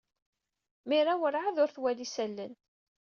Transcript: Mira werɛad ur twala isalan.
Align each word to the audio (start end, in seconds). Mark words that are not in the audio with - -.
Mira 0.89 1.13
werɛad 1.21 1.57
ur 1.63 1.69
twala 1.75 2.01
isalan. 2.05 2.53